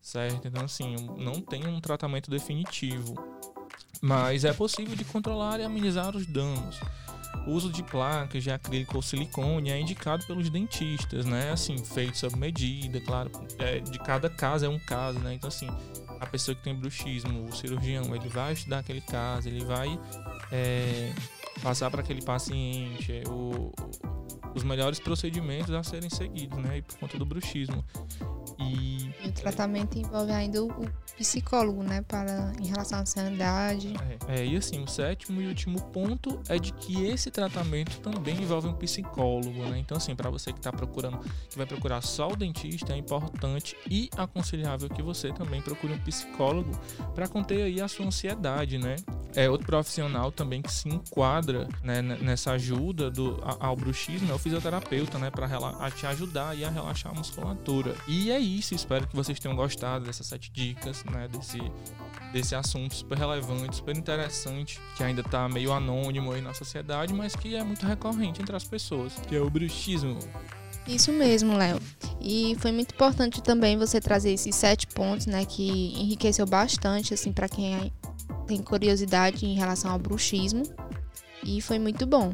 certo? 0.00 0.46
Então, 0.46 0.64
assim, 0.64 0.94
não 1.16 1.40
tem 1.40 1.66
um 1.66 1.80
tratamento 1.80 2.30
definitivo 2.30 3.14
mas 4.00 4.44
é 4.44 4.52
possível 4.52 4.94
de 4.94 5.04
controlar 5.04 5.60
e 5.60 5.64
amenizar 5.64 6.16
os 6.16 6.26
danos. 6.26 6.80
O 7.46 7.52
uso 7.52 7.70
de 7.70 7.82
placas 7.82 8.42
de 8.42 8.50
acrílico 8.50 8.96
ou 8.96 9.02
silicone 9.02 9.70
é 9.70 9.80
indicado 9.80 10.26
pelos 10.26 10.50
dentistas, 10.50 11.24
né? 11.24 11.50
Assim, 11.50 11.78
feito 11.78 12.18
sob 12.18 12.36
medida, 12.36 13.00
claro. 13.00 13.30
É, 13.58 13.80
de 13.80 13.98
cada 13.98 14.28
caso 14.28 14.66
é 14.66 14.68
um 14.68 14.78
caso, 14.78 15.18
né? 15.20 15.34
Então, 15.34 15.48
assim, 15.48 15.68
a 16.20 16.26
pessoa 16.26 16.54
que 16.54 16.62
tem 16.62 16.74
bruxismo, 16.74 17.46
o 17.46 17.56
cirurgião, 17.56 18.14
ele 18.14 18.28
vai 18.28 18.52
estudar 18.52 18.80
aquele 18.80 19.00
caso, 19.00 19.48
ele 19.48 19.64
vai 19.64 19.98
é, 20.52 21.12
passar 21.62 21.90
para 21.90 22.00
aquele 22.00 22.22
paciente 22.22 23.12
é, 23.12 23.22
o, 23.28 23.72
os 24.54 24.62
melhores 24.62 24.98
procedimentos 24.98 25.72
a 25.72 25.82
serem 25.82 26.10
seguidos, 26.10 26.58
né? 26.58 26.78
E 26.78 26.82
por 26.82 26.98
conta 26.98 27.18
do 27.18 27.24
bruxismo. 27.24 27.84
Tratamento 29.40 29.98
envolve 29.98 30.32
ainda 30.32 30.62
o 30.62 30.88
psicólogo, 31.16 31.82
né, 31.82 32.02
para 32.02 32.52
em 32.60 32.66
relação 32.66 32.98
à 32.98 33.02
ansiedade. 33.02 33.92
É, 34.28 34.40
é, 34.40 34.46
e 34.46 34.56
assim, 34.56 34.82
o 34.82 34.86
sétimo 34.86 35.40
e 35.40 35.46
último 35.46 35.80
ponto 35.86 36.40
é 36.48 36.58
de 36.58 36.72
que 36.72 37.04
esse 37.04 37.30
tratamento 37.30 38.00
também 38.00 38.40
envolve 38.40 38.68
um 38.68 38.74
psicólogo, 38.74 39.64
né? 39.64 39.78
Então 39.78 39.96
assim, 39.96 40.14
para 40.14 40.30
você 40.30 40.52
que 40.52 40.58
está 40.58 40.72
procurando, 40.72 41.18
que 41.48 41.56
vai 41.56 41.66
procurar 41.66 42.00
só 42.02 42.28
o 42.28 42.36
dentista, 42.36 42.92
é 42.92 42.96
importante 42.96 43.76
e 43.90 44.08
aconselhável 44.16 44.88
que 44.88 45.02
você 45.02 45.32
também 45.32 45.60
procure 45.60 45.92
um 45.92 45.98
psicólogo 45.98 46.70
para 47.14 47.26
conter 47.26 47.62
aí 47.62 47.80
a 47.80 47.88
sua 47.88 48.06
ansiedade, 48.06 48.78
né? 48.78 48.96
É 49.34 49.48
outro 49.48 49.66
profissional 49.66 50.32
também 50.32 50.62
que 50.62 50.72
se 50.72 50.88
enquadra 50.88 51.68
né, 51.82 52.00
nessa 52.00 52.52
ajuda 52.52 53.10
do, 53.10 53.38
ao 53.60 53.76
bruxismo 53.76 54.30
é 54.30 54.34
o 54.34 54.38
fisioterapeuta, 54.38 55.18
né, 55.18 55.30
para 55.30 55.48
te 55.90 56.06
ajudar 56.06 56.56
e 56.56 56.64
a 56.64 56.70
relaxar 56.70 57.12
a 57.12 57.14
musculatura. 57.14 57.94
E 58.06 58.30
é 58.30 58.38
isso, 58.38 58.74
espero 58.74 59.06
que 59.06 59.14
vocês 59.14 59.38
tenham 59.38 59.54
gostado 59.54 60.06
dessas 60.06 60.26
sete 60.26 60.50
dicas 60.50 61.04
né, 61.04 61.28
desse, 61.28 61.60
desse 62.32 62.54
assunto 62.54 62.94
super 62.94 63.18
relevante, 63.18 63.76
super 63.76 63.96
interessante, 63.96 64.80
que 64.96 65.04
ainda 65.04 65.20
está 65.20 65.48
meio 65.48 65.72
anônimo 65.72 66.32
aí 66.32 66.40
na 66.40 66.54
sociedade, 66.54 67.12
mas 67.12 67.36
que 67.36 67.54
é 67.54 67.62
muito 67.62 67.84
recorrente 67.86 68.40
entre 68.40 68.56
as 68.56 68.64
pessoas, 68.64 69.12
que 69.28 69.36
é 69.36 69.40
o 69.40 69.50
bruxismo. 69.50 70.18
Isso 70.86 71.12
mesmo, 71.12 71.54
Léo. 71.54 71.78
E 72.20 72.56
foi 72.60 72.72
muito 72.72 72.94
importante 72.94 73.42
também 73.42 73.76
você 73.76 74.00
trazer 74.00 74.32
esses 74.32 74.54
sete 74.56 74.86
pontos, 74.86 75.26
né, 75.26 75.44
que 75.44 75.92
enriqueceu 76.00 76.46
bastante, 76.46 77.12
assim, 77.12 77.30
para 77.30 77.48
quem 77.48 77.92
tem 78.48 78.62
curiosidade 78.62 79.44
em 79.44 79.54
relação 79.54 79.90
ao 79.90 79.98
bruxismo. 79.98 80.62
E 81.44 81.60
foi 81.60 81.78
muito 81.78 82.06
bom. 82.06 82.32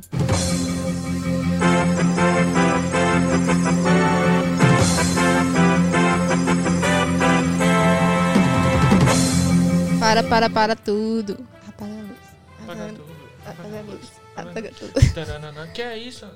Para, 9.99 10.23
para, 10.23 10.49
para 10.49 10.77
tudo. 10.77 11.45
Apaga 11.69 11.93
a 11.93 12.03
luz. 12.03 12.19
Apaga 12.63 12.93
tudo. 12.93 13.15
Apaga 13.47 13.79
a 13.79 13.83
luz. 13.83 14.13
Apaga 14.37 14.71
tudo. 14.71 14.93
Que 15.73 15.83
é 15.83 15.99
isso? 15.99 16.27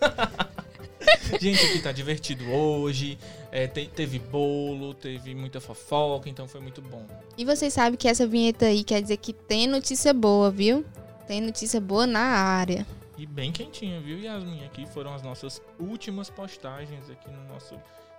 Gente, 1.40 1.64
aqui 1.64 1.80
tá 1.80 1.92
divertido 1.92 2.50
hoje. 2.50 3.18
É, 3.50 3.66
te, 3.66 3.86
teve 3.86 4.18
bolo, 4.18 4.94
teve 4.94 5.34
muita 5.34 5.60
fofoca, 5.60 6.28
então 6.28 6.46
foi 6.48 6.60
muito 6.60 6.82
bom. 6.82 7.04
E 7.36 7.44
vocês 7.44 7.72
sabem 7.72 7.96
que 7.96 8.08
essa 8.08 8.26
vinheta 8.26 8.66
aí 8.66 8.84
quer 8.84 9.00
dizer 9.00 9.16
que 9.16 9.32
tem 9.32 9.66
notícia 9.66 10.12
boa, 10.12 10.50
viu? 10.50 10.84
Tem 11.26 11.40
notícia 11.40 11.80
boa 11.80 12.06
na 12.06 12.20
área. 12.20 12.86
E 13.16 13.26
bem 13.26 13.50
quentinha, 13.50 14.00
viu, 14.00 14.18
Yasmin? 14.18 14.64
Aqui 14.64 14.86
foram 14.86 15.14
as 15.14 15.22
nossas 15.22 15.60
últimas 15.78 16.30
postagens 16.30 17.10
aqui 17.10 17.28
no 17.28 17.52
nosso 17.52 17.74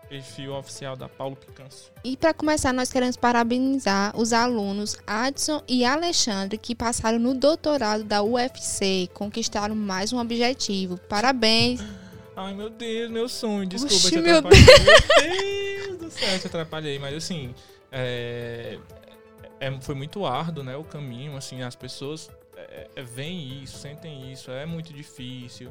perfil 0.09 0.55
oficial 0.55 0.97
da 0.97 1.07
Paulo 1.07 1.35
Picanço. 1.35 1.91
E 2.03 2.17
para 2.17 2.33
começar, 2.33 2.73
nós 2.73 2.91
queremos 2.91 3.15
parabenizar 3.15 4.11
os 4.19 4.33
alunos 4.33 4.97
Adson 5.05 5.61
e 5.67 5.85
Alexandre 5.85 6.57
que 6.57 6.75
passaram 6.75 7.19
no 7.19 7.33
doutorado 7.33 8.03
da 8.03 8.21
UFC, 8.23 9.07
conquistaram 9.13 9.75
mais 9.75 10.11
um 10.11 10.19
objetivo. 10.19 10.97
Parabéns! 11.07 11.81
Ai, 12.41 12.53
meu 12.53 12.69
Deus, 12.69 13.11
meu 13.11 13.27
sonho. 13.27 13.65
Desculpa, 13.65 13.95
Oxi, 13.95 14.11
te 14.11 14.21
meu 14.21 14.37
atrapalhei. 14.37 14.65
Meu 14.65 15.87
Deus 15.87 15.97
do 15.97 16.09
céu, 16.09 16.39
te 16.39 16.47
atrapalhei. 16.47 16.97
Mas 16.97 17.13
assim, 17.13 17.53
é, 17.91 18.79
é, 19.59 19.81
foi 19.81 19.93
muito 19.93 20.25
árduo, 20.25 20.63
né, 20.63 20.77
o 20.77 20.83
caminho. 20.85 21.35
Assim, 21.35 21.61
as 21.61 21.75
pessoas 21.75 22.31
é, 22.55 22.87
é, 22.95 23.03
veem 23.03 23.61
isso, 23.61 23.77
sentem 23.77 24.31
isso. 24.31 24.51
É 24.51 24.65
muito 24.65 24.93
difícil. 24.93 25.69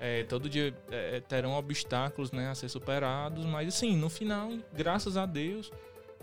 É, 0.00 0.22
todo 0.24 0.48
dia 0.48 0.74
é, 0.90 1.20
terão 1.20 1.52
obstáculos 1.52 2.32
né, 2.32 2.48
a 2.48 2.54
ser 2.54 2.70
superados, 2.70 3.44
mas 3.44 3.68
assim, 3.68 3.94
no 3.94 4.08
final, 4.08 4.52
graças 4.72 5.18
a 5.18 5.26
Deus, 5.26 5.70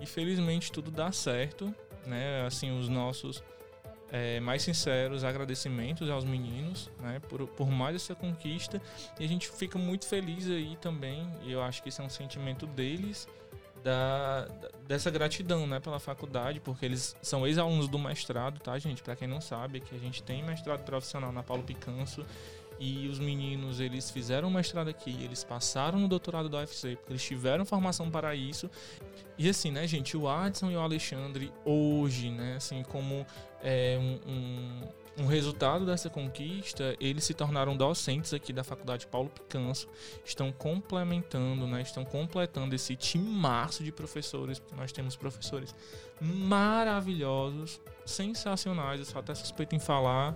e 0.01 0.07
felizmente 0.07 0.71
tudo 0.71 0.89
dá 0.89 1.11
certo, 1.11 1.73
né? 2.05 2.45
Assim, 2.47 2.77
os 2.77 2.89
nossos 2.89 3.43
é, 4.13 4.39
mais 4.39 4.61
sinceros 4.61 5.23
agradecimentos 5.23 6.07
aos 6.07 6.23
meninos, 6.23 6.89
né? 6.99 7.19
Por, 7.27 7.47
por 7.47 7.67
mais 7.67 7.95
essa 7.95 8.13
conquista. 8.13 8.79
E 9.19 9.25
a 9.25 9.27
gente 9.27 9.49
fica 9.49 9.79
muito 9.79 10.05
feliz 10.05 10.47
aí 10.47 10.77
também, 10.79 11.27
e 11.41 11.51
eu 11.51 11.63
acho 11.63 11.81
que 11.81 11.89
isso 11.89 11.99
é 11.99 12.05
um 12.05 12.09
sentimento 12.09 12.67
deles, 12.67 13.27
da, 13.83 14.47
dessa 14.87 15.11
gratidão, 15.11 15.67
né, 15.67 15.79
pela 15.79 15.99
faculdade, 15.99 16.59
porque 16.59 16.85
eles 16.85 17.15
são 17.21 17.45
ex-alunos 17.45 17.89
do 17.89 17.99
mestrado, 17.99 18.59
tá, 18.59 18.77
gente? 18.79 19.03
Para 19.03 19.15
quem 19.15 19.27
não 19.27 19.41
sabe, 19.41 19.81
que 19.81 19.93
a 19.95 19.99
gente 19.99 20.23
tem 20.23 20.41
mestrado 20.43 20.85
profissional 20.85 21.31
na 21.31 21.43
Paulo 21.43 21.63
Picanso 21.63 22.25
e 22.79 23.07
os 23.07 23.19
meninos, 23.19 23.79
eles 23.79 24.09
fizeram 24.09 24.47
o 24.47 24.51
mestrado 24.51 24.89
aqui, 24.89 25.15
eles 25.23 25.43
passaram 25.43 25.99
no 25.99 26.07
doutorado 26.07 26.49
da 26.49 26.59
UFC, 26.59 26.95
porque 26.95 27.11
eles 27.11 27.23
tiveram 27.23 27.65
formação 27.65 28.09
para 28.09 28.35
isso. 28.35 28.69
E 29.37 29.49
assim, 29.49 29.71
né, 29.71 29.87
gente, 29.87 30.15
o 30.15 30.27
Adson 30.27 30.71
e 30.71 30.75
o 30.75 30.79
Alexandre 30.79 31.51
hoje, 31.65 32.29
né, 32.29 32.55
assim, 32.57 32.83
como 32.83 33.25
é, 33.61 33.97
um, 33.99 34.31
um 34.31 35.03
um 35.17 35.27
resultado 35.27 35.85
dessa 35.85 36.09
conquista, 36.09 36.95
eles 36.99 37.23
se 37.23 37.33
tornaram 37.33 37.77
docentes 37.77 38.33
aqui 38.33 38.51
da 38.51 38.63
Faculdade 38.63 39.05
Paulo 39.05 39.29
Picanso, 39.29 39.87
estão 40.25 40.51
complementando, 40.51 41.67
né, 41.67 41.81
estão 41.81 42.03
completando 42.03 42.73
esse 42.73 42.95
timaço 42.95 43.83
de 43.83 43.91
professores, 43.91 44.59
porque 44.59 44.75
nós 44.75 44.91
temos 44.91 45.15
professores 45.15 45.75
maravilhosos, 46.19 47.79
sensacionais, 48.05 48.99
eu 48.99 49.05
sou 49.05 49.19
até 49.19 49.35
suspeito 49.35 49.75
em 49.75 49.79
falar, 49.79 50.35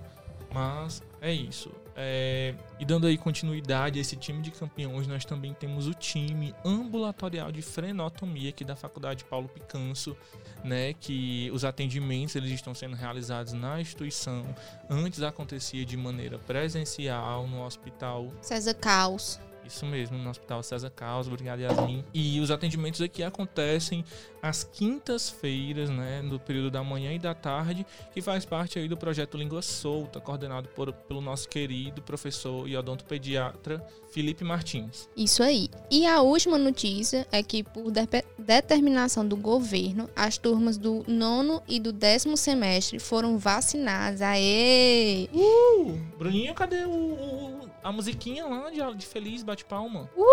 mas 0.54 1.02
é 1.22 1.32
isso. 1.34 1.72
É, 1.96 2.54
e 2.80 2.86
dando 2.86 3.08
aí 3.08 3.18
continuidade 3.18 3.98
a 3.98 4.02
esse 4.02 4.16
time 4.16 4.42
de 4.42 4.52
campeões, 4.52 5.08
nós 5.08 5.26
também 5.26 5.54
temos 5.54 5.88
o 5.88 5.94
time 5.94 6.54
ambulatorial 6.64 7.52
de 7.52 7.64
frenotomia 7.64 8.50
aqui 8.50 8.64
da 8.64 8.76
Faculdade 8.76 9.26
Paulo 9.26 9.50
Picanso, 9.50 10.16
né, 10.64 10.94
que 10.94 11.50
os 11.52 11.66
atendimentos 11.66 12.36
eles 12.36 12.52
estão 12.52 12.76
sendo 12.76 12.96
realizados 12.96 13.54
na 13.54 13.82
instituição. 13.82 14.46
Antes 14.88 15.24
acontecia 15.24 15.84
de 15.84 15.98
maneira 15.98 16.38
presencial 16.38 17.48
no 17.48 17.64
hospital 17.64 18.32
César 18.42 18.76
Caos. 18.76 19.40
Isso 19.68 19.86
mesmo, 19.86 20.18
no 20.18 20.30
Hospital 20.30 20.64
César 20.64 20.90
Carlos, 20.90 21.28
obrigado 21.28 21.60
Yasmin. 21.60 22.04
E 22.14 22.40
os 22.40 22.50
atendimentos 22.50 23.02
aqui 23.02 23.22
acontecem 23.22 24.04
às 24.42 24.64
quintas-feiras, 24.64 25.90
né, 25.90 26.22
no 26.22 26.40
período 26.40 26.72
da 26.72 26.84
manhã 26.84 27.12
e 27.12 27.20
da 27.20 27.34
tarde, 27.34 27.86
que 28.14 28.22
faz 28.22 28.46
parte 28.46 28.80
aí 28.80 28.88
do 28.88 28.96
projeto 28.96 29.38
Língua 29.38 29.62
Solta, 29.62 30.22
coordenado 30.22 30.70
por, 30.70 30.94
pelo 30.94 31.20
nosso 31.20 31.50
querido 31.50 32.02
professor 32.02 32.68
e 32.68 32.78
odontopediatra 32.78 33.86
Felipe 34.10 34.44
Martins. 34.44 35.10
Isso 35.18 35.44
aí. 35.44 35.70
E 35.92 36.06
a 36.06 36.22
última 36.22 36.58
notícia 36.58 37.28
é 37.32 37.44
que, 37.44 37.62
por 37.62 37.92
de 37.92 38.08
determinação 38.38 39.28
do 39.28 39.36
governo, 39.36 40.10
as 40.16 40.38
turmas 40.38 40.78
do 40.78 41.04
nono 41.08 41.62
e 41.68 41.80
do 41.80 41.92
décimo 41.92 42.38
semestre 42.38 43.00
foram 43.00 43.38
vacinadas. 43.38 44.22
Aê! 44.22 45.28
Uh! 45.34 46.00
Bruninho, 46.18 46.54
cadê 46.54 46.86
o, 46.86 46.90
o 46.90 47.57
a 47.88 47.92
musiquinha 47.92 48.46
lá 48.46 48.70
de, 48.70 48.98
de 48.98 49.06
feliz 49.06 49.42
bate-palma? 49.44 50.10
Uh! 50.18 50.28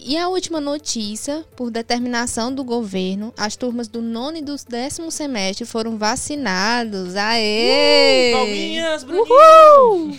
E 0.00 0.16
a 0.16 0.26
última 0.26 0.58
notícia, 0.58 1.44
por 1.54 1.70
determinação 1.70 2.50
do 2.50 2.64
governo, 2.64 3.34
as 3.36 3.54
turmas 3.54 3.88
do 3.88 4.00
nono 4.00 4.38
e 4.38 4.42
do 4.42 4.56
décimo 4.66 5.10
semestre 5.10 5.66
foram 5.66 5.98
vacinados. 5.98 7.14
Aê! 7.14 8.32
Uh, 8.32 8.36
palminhas, 8.38 9.04
Bruninho! 9.04 10.18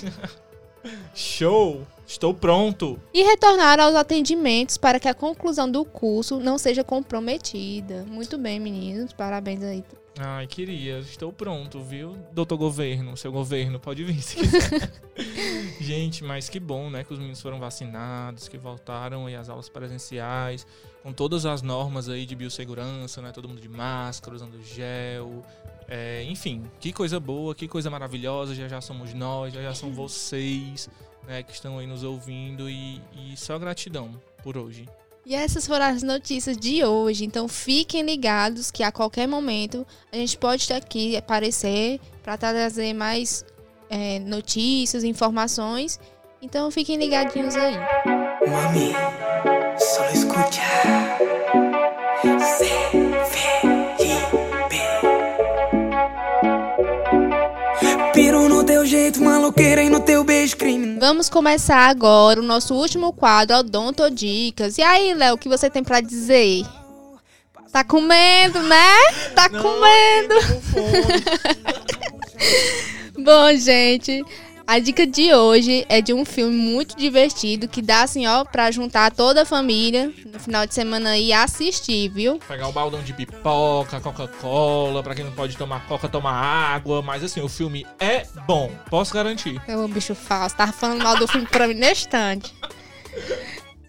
Show! 1.15 1.87
Estou 2.05 2.31
pronto! 2.31 2.99
E 3.11 3.23
retornaram 3.23 3.85
aos 3.85 3.95
atendimentos 3.95 4.77
para 4.77 4.99
que 4.99 5.07
a 5.07 5.13
conclusão 5.15 5.71
do 5.71 5.83
curso 5.85 6.39
não 6.39 6.59
seja 6.59 6.83
comprometida. 6.83 8.05
Muito 8.07 8.37
bem, 8.37 8.59
meninos. 8.59 9.11
Parabéns 9.11 9.63
aí. 9.63 9.83
Ai, 10.21 10.47
queria. 10.47 10.99
Estou 10.99 11.31
pronto, 11.31 11.81
viu? 11.81 12.17
Doutor 12.33 12.57
Governo, 12.57 13.15
seu 13.15 13.31
governo, 13.31 13.79
pode 13.79 14.03
vir 14.03 14.21
se 14.21 14.35
quiser. 14.35 14.91
Gente, 15.79 16.25
mas 16.25 16.49
que 16.49 16.59
bom, 16.59 16.89
né? 16.89 17.05
Que 17.05 17.13
os 17.13 17.19
meninos 17.19 17.41
foram 17.41 17.57
vacinados, 17.57 18.49
que 18.49 18.57
voltaram 18.57 19.27
aí 19.27 19.35
às 19.35 19.47
aulas 19.47 19.69
presenciais, 19.69 20.67
com 21.01 21.13
todas 21.13 21.45
as 21.45 21.61
normas 21.61 22.09
aí 22.09 22.25
de 22.25 22.35
biossegurança, 22.35 23.21
né? 23.21 23.31
Todo 23.31 23.47
mundo 23.47 23.61
de 23.61 23.69
máscara, 23.69 24.35
usando 24.35 24.61
gel. 24.61 25.41
É, 25.87 26.23
enfim, 26.23 26.63
que 26.81 26.91
coisa 26.91 27.17
boa, 27.17 27.55
que 27.55 27.65
coisa 27.65 27.89
maravilhosa. 27.89 28.53
Já 28.53 28.67
já 28.67 28.81
somos 28.81 29.13
nós, 29.13 29.53
já 29.53 29.61
já 29.61 29.73
são 29.73 29.91
vocês 29.95 30.89
né, 31.25 31.43
que 31.43 31.53
estão 31.53 31.79
aí 31.79 31.87
nos 31.87 32.03
ouvindo 32.03 32.69
e, 32.69 33.01
e 33.13 33.37
só 33.37 33.57
gratidão 33.57 34.11
por 34.43 34.57
hoje. 34.57 34.85
E 35.25 35.35
essas 35.35 35.67
foram 35.67 35.85
as 35.85 36.01
notícias 36.01 36.57
de 36.57 36.83
hoje. 36.83 37.25
Então 37.25 37.47
fiquem 37.47 38.01
ligados 38.01 38.71
que 38.71 38.83
a 38.83 38.91
qualquer 38.91 39.27
momento 39.27 39.85
a 40.11 40.15
gente 40.15 40.37
pode 40.37 40.63
estar 40.63 40.77
aqui 40.77 41.15
aparecer 41.15 41.99
para 42.23 42.37
trazer 42.37 42.93
mais 42.93 43.45
é, 43.89 44.19
notícias, 44.19 45.03
informações. 45.03 45.99
Então 46.41 46.71
fiquem 46.71 46.97
ligadinhos 46.97 47.55
aí. 47.55 47.75
Mami, 48.47 48.93
só 49.77 50.09
escuta. 50.09 50.61
Piro 52.21 52.98
jeito, 58.89 59.21
maloqueira 59.23 59.83
e 59.83 59.89
no 59.89 59.99
teu 59.99 60.23
beijo 60.23 60.57
crime. 60.57 60.97
Vamos 60.99 61.29
começar 61.29 61.87
agora 61.89 62.39
o 62.39 62.43
nosso 62.43 62.73
último 62.73 63.13
quadro, 63.13 63.57
Odonto 63.57 64.09
Dicas. 64.09 64.79
E 64.79 64.81
aí, 64.81 65.13
Léo, 65.13 65.35
o 65.35 65.37
que 65.37 65.47
você 65.47 65.69
tem 65.69 65.83
para 65.83 66.01
dizer? 66.01 66.65
Tá 67.71 67.83
comendo, 67.83 68.63
né? 68.63 68.95
Tá 69.35 69.47
Não, 69.47 69.61
comendo. 69.61 70.33
Bom, 73.23 73.55
gente, 73.55 74.23
a 74.69 74.77
dica 74.77 75.07
de 75.07 75.33
hoje 75.33 75.83
é 75.89 75.99
de 75.99 76.13
um 76.13 76.23
filme 76.23 76.55
muito 76.55 76.95
divertido 76.95 77.67
que 77.67 77.81
dá 77.81 78.03
assim, 78.03 78.27
ó, 78.27 78.45
pra 78.45 78.69
juntar 78.69 79.11
toda 79.11 79.41
a 79.41 79.45
família 79.45 80.13
no 80.31 80.39
final 80.39 80.67
de 80.67 80.75
semana 80.75 81.17
e 81.17 81.33
assistir, 81.33 82.07
viu? 82.09 82.37
Pegar 82.47 82.67
um 82.67 82.71
baldão 82.71 83.01
de 83.01 83.11
pipoca, 83.11 83.99
Coca-Cola, 83.99 85.01
pra 85.01 85.15
quem 85.15 85.25
não 85.25 85.31
pode 85.31 85.57
tomar 85.57 85.87
coca, 85.87 86.07
tomar 86.07 86.33
água. 86.33 87.01
Mas 87.01 87.23
assim, 87.23 87.41
o 87.41 87.49
filme 87.49 87.83
é 87.99 88.27
bom, 88.45 88.69
posso 88.91 89.11
garantir. 89.11 89.59
É 89.67 89.75
um 89.75 89.87
bicho 89.87 90.13
falso, 90.13 90.55
tava 90.55 90.71
falando 90.71 91.01
mal 91.01 91.17
do 91.17 91.27
filme 91.27 91.47
pra 91.47 91.67
mim 91.67 91.73
na 91.73 91.91
estante. 91.91 92.53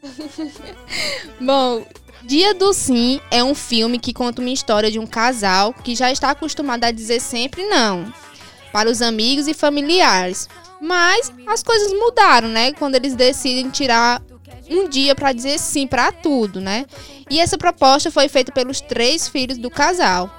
bom, 1.38 1.84
Dia 2.22 2.54
do 2.54 2.72
Sim 2.72 3.20
é 3.30 3.44
um 3.44 3.54
filme 3.54 3.98
que 3.98 4.14
conta 4.14 4.40
uma 4.40 4.50
história 4.50 4.90
de 4.90 4.98
um 4.98 5.06
casal 5.06 5.74
que 5.74 5.94
já 5.94 6.10
está 6.10 6.30
acostumado 6.30 6.84
a 6.84 6.90
dizer 6.90 7.20
sempre 7.20 7.66
não 7.66 8.10
para 8.72 8.90
os 8.90 9.02
amigos 9.02 9.46
e 9.46 9.54
familiares. 9.54 10.48
Mas 10.80 11.32
as 11.46 11.62
coisas 11.62 11.92
mudaram, 11.92 12.48
né? 12.48 12.72
Quando 12.72 12.94
eles 12.94 13.14
decidem 13.14 13.68
tirar 13.70 14.22
um 14.70 14.88
dia 14.88 15.14
para 15.14 15.32
dizer 15.32 15.58
sim 15.58 15.86
para 15.86 16.12
tudo, 16.12 16.60
né? 16.60 16.86
E 17.28 17.38
essa 17.40 17.58
proposta 17.58 18.10
foi 18.10 18.28
feita 18.28 18.52
pelos 18.52 18.80
três 18.80 19.28
filhos 19.28 19.58
do 19.58 19.70
casal. 19.70 20.30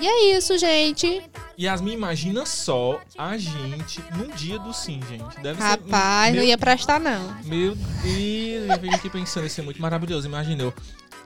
E 0.00 0.06
é 0.06 0.36
isso, 0.36 0.58
gente. 0.58 1.22
Yasmin, 1.58 1.92
imagina 1.92 2.44
só 2.44 3.00
a 3.16 3.36
gente 3.36 4.02
num 4.16 4.28
dia 4.34 4.58
do 4.58 4.72
sim, 4.72 5.00
gente. 5.08 5.38
Deve 5.40 5.60
Rapaz, 5.60 6.26
ser, 6.26 6.32
meu, 6.32 6.42
não 6.42 6.48
ia 6.48 6.58
prestar, 6.58 6.98
não. 6.98 7.36
Meu 7.44 7.76
Deus, 7.76 8.68
eu 8.68 8.74
fiquei 8.74 8.94
aqui 8.94 9.10
pensando, 9.10 9.46
isso 9.46 9.60
é 9.60 9.64
muito 9.64 9.80
maravilhoso. 9.80 10.26
Imagina 10.26 10.64
eu. 10.64 10.74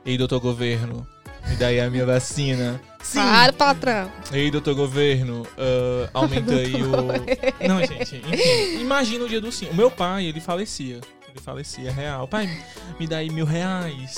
Ei, 0.04 0.18
doutor 0.18 0.40
governo, 0.40 1.06
me 1.48 1.56
dá 1.56 1.68
aí 1.68 1.80
a 1.80 1.90
minha 1.90 2.04
vacina. 2.06 2.80
Sim. 3.02 3.20
Claro, 3.20 3.52
patrão. 3.52 4.12
Ei, 4.32 4.50
doutor 4.50 4.74
governo, 4.74 5.42
uh, 5.42 6.08
aumenta 6.12 6.54
aí 6.54 6.74
o. 6.74 7.66
Não, 7.68 7.78
gente, 7.80 8.16
enfim. 8.16 8.80
Imagina 8.80 9.24
o 9.24 9.28
dia 9.28 9.40
do 9.40 9.52
sim. 9.52 9.68
O 9.68 9.74
meu 9.74 9.90
pai, 9.90 10.26
ele 10.26 10.40
falecia. 10.40 11.00
Ele 11.28 11.40
falecia, 11.40 11.92
real. 11.92 12.26
Pai, 12.26 12.50
me 12.98 13.06
dá 13.06 13.18
aí 13.18 13.30
mil 13.30 13.44
reais. 13.44 14.16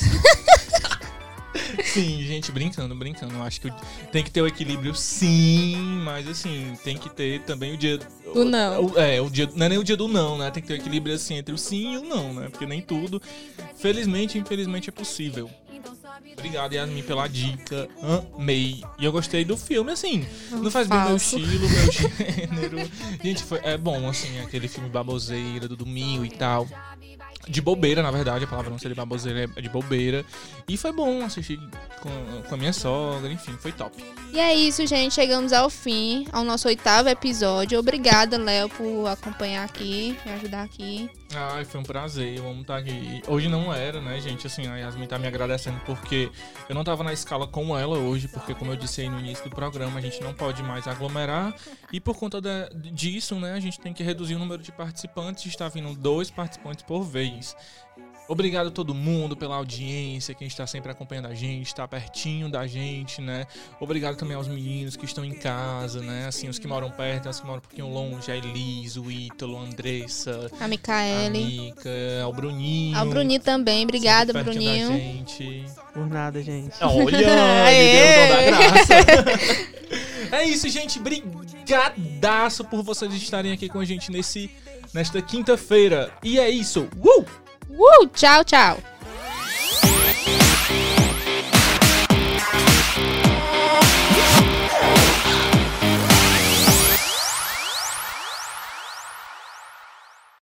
Sim, 1.84 2.22
gente, 2.22 2.50
brincando, 2.50 2.94
brincando. 2.94 3.34
Eu 3.34 3.42
acho 3.42 3.60
que 3.60 3.72
tem 4.10 4.22
que 4.22 4.30
ter 4.30 4.40
o 4.40 4.46
equilíbrio, 4.46 4.94
sim, 4.94 5.76
mas 6.04 6.26
assim, 6.28 6.74
tem 6.84 6.96
que 6.96 7.08
ter 7.10 7.40
também 7.42 7.74
o 7.74 7.76
dia. 7.76 7.98
Do 8.32 8.44
não. 8.44 8.86
O, 8.86 8.98
é, 8.98 9.20
o 9.20 9.28
dia. 9.28 9.48
Não 9.54 9.66
é 9.66 9.68
nem 9.68 9.78
o 9.78 9.84
dia 9.84 9.96
do 9.96 10.08
não, 10.08 10.38
né? 10.38 10.50
Tem 10.50 10.62
que 10.62 10.68
ter 10.68 10.74
o 10.74 10.76
equilíbrio 10.76 11.14
assim 11.14 11.34
entre 11.34 11.54
o 11.54 11.58
sim 11.58 11.94
e 11.94 11.98
o 11.98 12.04
não, 12.04 12.32
né? 12.32 12.48
Porque 12.48 12.66
nem 12.66 12.80
tudo, 12.80 13.20
felizmente, 13.76 14.38
infelizmente, 14.38 14.88
é 14.88 14.92
possível. 14.92 15.50
Obrigado, 16.32 16.72
Yasmin, 16.72 17.02
pela 17.02 17.26
dica. 17.26 17.88
Amei. 18.36 18.82
E 18.98 19.04
eu 19.04 19.12
gostei 19.12 19.44
do 19.44 19.56
filme, 19.56 19.90
assim. 19.92 20.26
Não 20.50 20.70
faz 20.70 20.86
bem 20.86 21.00
meu 21.04 21.16
estilo, 21.16 21.68
meu 21.68 21.92
gênero. 21.92 22.90
Gente, 23.22 23.42
foi, 23.42 23.60
é 23.62 23.76
bom, 23.76 24.08
assim, 24.08 24.38
aquele 24.40 24.68
filme 24.68 24.88
baboseira 24.88 25.66
do 25.66 25.76
domingo 25.76 26.24
e 26.24 26.30
tal. 26.30 26.66
De 27.48 27.60
bobeira, 27.60 28.02
na 28.02 28.10
verdade, 28.10 28.44
a 28.44 28.48
palavra 28.48 28.70
não 28.70 28.78
seria 28.78 28.94
baboseira, 28.94 29.50
é 29.56 29.60
de 29.60 29.68
bobeira. 29.68 30.24
E 30.68 30.76
foi 30.76 30.92
bom 30.92 31.24
assistir 31.24 31.58
com, 32.00 32.42
com 32.48 32.54
a 32.54 32.58
minha 32.58 32.72
sogra, 32.72 33.30
enfim, 33.32 33.52
foi 33.58 33.72
top. 33.72 34.02
E 34.32 34.38
é 34.38 34.54
isso, 34.54 34.86
gente. 34.86 35.14
Chegamos 35.14 35.52
ao 35.52 35.70
fim, 35.70 36.26
ao 36.32 36.44
nosso 36.44 36.68
oitavo 36.68 37.08
episódio. 37.08 37.78
Obrigada, 37.78 38.36
Léo, 38.36 38.68
por 38.68 39.06
acompanhar 39.06 39.64
aqui, 39.64 40.16
me 40.24 40.32
ajudar 40.32 40.62
aqui. 40.62 41.10
Ai, 41.34 41.64
foi 41.64 41.80
um 41.80 41.84
prazer, 41.84 42.40
vamos 42.40 42.62
estar 42.62 42.78
aqui. 42.78 43.22
Hoje 43.28 43.48
não 43.48 43.72
era, 43.72 44.00
né, 44.00 44.18
gente? 44.18 44.46
Assim, 44.46 44.66
a 44.66 44.76
Yasmin 44.76 45.06
tá 45.06 45.18
me 45.18 45.26
agradecendo 45.26 45.78
porque 45.84 46.30
eu 46.68 46.74
não 46.74 46.82
tava 46.82 47.04
na 47.04 47.12
escala 47.12 47.46
com 47.46 47.76
ela 47.76 47.98
hoje, 47.98 48.28
porque, 48.28 48.54
como 48.54 48.72
eu 48.72 48.76
disse 48.76 49.02
aí 49.02 49.10
no 49.10 49.20
início 49.20 49.44
do 49.44 49.50
programa, 49.50 49.98
a 49.98 50.02
gente 50.02 50.22
não 50.22 50.32
pode 50.32 50.62
mais 50.62 50.88
aglomerar. 50.88 51.54
E 51.92 52.00
por 52.00 52.16
conta 52.16 52.40
de, 52.40 52.90
disso, 52.92 53.34
né, 53.34 53.52
a 53.52 53.60
gente 53.60 53.78
tem 53.78 53.92
que 53.92 54.02
reduzir 54.02 54.36
o 54.36 54.38
número 54.38 54.62
de 54.62 54.72
participantes. 54.72 55.44
Está 55.44 55.68
vindo 55.68 55.94
dois 55.94 56.30
participantes 56.30 56.82
por 56.82 57.02
vez. 57.02 57.37
Obrigado 58.28 58.68
a 58.68 58.70
todo 58.70 58.94
mundo 58.94 59.34
pela 59.34 59.56
audiência, 59.56 60.34
quem 60.34 60.46
está 60.46 60.66
sempre 60.66 60.92
acompanhando 60.92 61.28
a 61.28 61.34
gente, 61.34 61.68
está 61.68 61.88
pertinho 61.88 62.50
da 62.50 62.66
gente, 62.66 63.22
né? 63.22 63.46
Obrigado 63.80 64.16
também 64.16 64.36
aos 64.36 64.46
meninos 64.46 64.96
que 64.96 65.06
estão 65.06 65.24
em 65.24 65.32
casa, 65.32 66.02
né? 66.02 66.26
Assim, 66.26 66.46
os 66.46 66.58
que 66.58 66.68
moram 66.68 66.90
perto, 66.90 67.30
os 67.30 67.40
que 67.40 67.46
moram 67.46 67.56
um 67.56 67.62
pouquinho 67.62 67.88
longe, 67.88 68.30
a 68.30 68.36
Elis, 68.36 68.96
o 68.96 69.10
Ítalo, 69.10 69.56
a 69.56 69.62
Andressa, 69.62 70.50
A 70.60 70.68
Micaele. 70.68 71.38
a 71.38 71.46
Mica, 71.46 71.90
ao 72.22 72.32
Bruninho. 72.34 72.98
Ao 72.98 73.06
Bruninho 73.06 73.40
também. 73.40 73.86
Da 73.86 74.42
Bruninho. 74.42 74.88
gente. 74.88 75.64
Por 75.94 76.06
nada, 76.06 76.42
gente. 76.42 76.76
Olha, 76.82 77.16
deu 77.16 78.28
da 78.28 78.42
graça. 78.44 78.94
é 80.36 80.44
isso, 80.44 80.68
gente. 80.68 80.98
Brigadaço 80.98 82.62
por 82.66 82.82
vocês 82.82 83.10
estarem 83.14 83.52
aqui 83.52 83.70
com 83.70 83.80
a 83.80 83.84
gente 83.86 84.12
nesse, 84.12 84.50
nesta 84.92 85.20
quinta-feira. 85.22 86.12
E 86.22 86.38
é 86.38 86.50
isso. 86.50 86.88
Uh! 86.96 87.24
Uh, 87.70 88.06
tchau, 88.14 88.44
tchau. 88.44 88.78